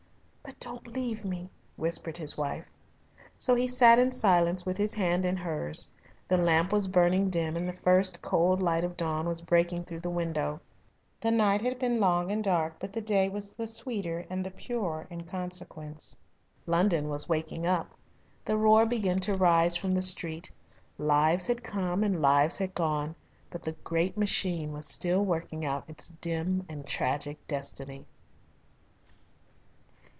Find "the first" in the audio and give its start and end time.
7.69-8.21